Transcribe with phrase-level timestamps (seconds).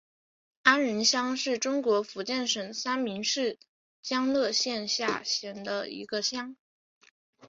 [0.63, 3.59] 安仁乡是中国福建省三明市
[4.01, 6.55] 将乐县下辖的一个乡。